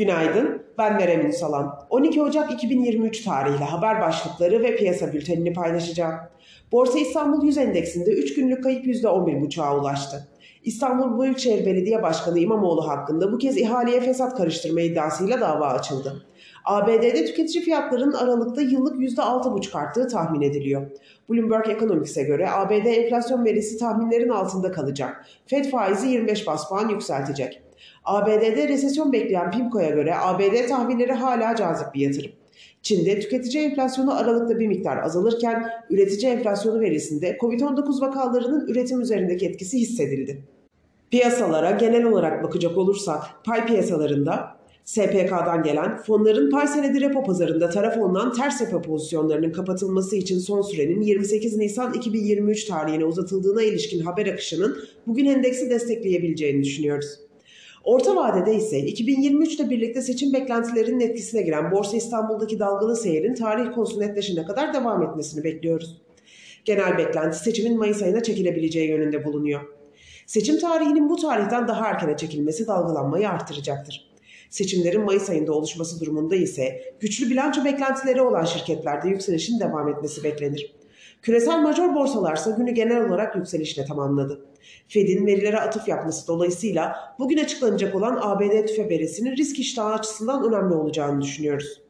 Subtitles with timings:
[0.00, 1.78] Günaydın, ben Merem Ünsalan.
[1.90, 6.14] 12 Ocak 2023 tarihli haber başlıkları ve piyasa bültenini paylaşacağım.
[6.72, 10.28] Borsa İstanbul 100 endeksinde 3 günlük kayıp %11,5'a ulaştı.
[10.64, 16.26] İstanbul Büyükşehir Belediye Başkanı İmamoğlu hakkında bu kez ihaleye fesat karıştırma iddiasıyla dava açıldı.
[16.64, 20.90] ABD'de tüketici fiyatlarının Aralık'ta yıllık %6,5 arttığı tahmin ediliyor.
[21.30, 25.26] Bloomberg Economics'e göre ABD enflasyon verisi tahminlerin altında kalacak.
[25.46, 27.69] Fed faizi 25 bas puan yükseltecek.
[28.04, 32.32] ABD'de resesyon bekleyen PIMCO'ya göre ABD tahvilleri hala cazip bir yatırım.
[32.82, 39.78] Çin'de tüketici enflasyonu Aralık'ta bir miktar azalırken üretici enflasyonu verisinde COVID-19 vakalarının üretim üzerindeki etkisi
[39.78, 40.42] hissedildi.
[41.10, 47.98] Piyasalara genel olarak bakacak olursak pay piyasalarında SPK'dan gelen fonların pay senedi repo pazarında taraf
[47.98, 54.26] olunan ters repo pozisyonlarının kapatılması için son sürenin 28 Nisan 2023 tarihine uzatıldığına ilişkin haber
[54.26, 54.76] akışının
[55.06, 57.29] bugün endeksi destekleyebileceğini düşünüyoruz.
[57.84, 63.74] Orta vadede ise 2023 ile birlikte seçim beklentilerinin etkisine giren Borsa İstanbul'daki dalgalı seyirin tarih
[63.74, 66.00] konusu netleşene kadar devam etmesini bekliyoruz.
[66.64, 69.60] Genel beklenti seçimin Mayıs ayına çekilebileceği yönünde bulunuyor.
[70.26, 74.10] Seçim tarihinin bu tarihten daha erkene çekilmesi dalgalanmayı artıracaktır.
[74.50, 80.74] Seçimlerin Mayıs ayında oluşması durumunda ise güçlü bilanço beklentileri olan şirketlerde yükselişin devam etmesi beklenir.
[81.22, 84.44] Küresel major borsalarsa günü genel olarak yükselişle tamamladı.
[84.88, 90.74] Fed'in verilere atıf yapması dolayısıyla bugün açıklanacak olan ABD tüfe verisinin risk iştahı açısından önemli
[90.74, 91.80] olacağını düşünüyoruz.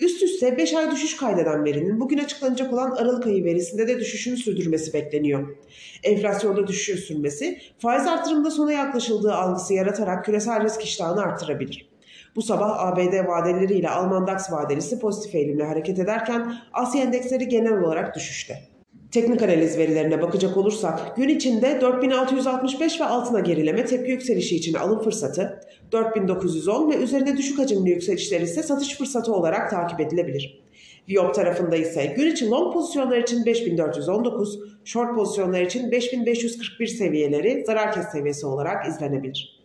[0.00, 4.36] Üst üste 5 ay düşüş kaydeden verinin bugün açıklanacak olan Aralık ayı verisinde de düşüşünü
[4.36, 5.56] sürdürmesi bekleniyor.
[6.02, 11.88] Enflasyonda düşüşün sürmesi, faiz artırımında sona yaklaşıldığı algısı yaratarak küresel risk iştahını artırabilir.
[12.36, 17.82] Bu sabah ABD vadeleri ile Alman DAX vadelisi pozitif eğilimle hareket ederken Asya endeksleri genel
[17.82, 18.73] olarak düşüşte.
[19.14, 25.02] Teknik analiz verilerine bakacak olursak gün içinde 4665 ve altına gerileme tepki yükselişi için alım
[25.02, 25.60] fırsatı,
[25.92, 30.62] 4910 ve üzerinde düşük hacimli yükselişler ise satış fırsatı olarak takip edilebilir.
[31.08, 37.92] Viyop tarafında ise gün için long pozisyonlar için 5419, short pozisyonlar için 5541 seviyeleri zarar
[37.92, 39.60] kes seviyesi olarak izlenebilir.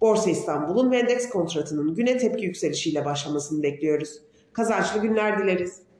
[0.00, 4.18] Borsa İstanbul'un ve endeks kontratının güne tepki yükselişiyle başlamasını bekliyoruz.
[4.52, 5.82] Kazançlı günler dileriz.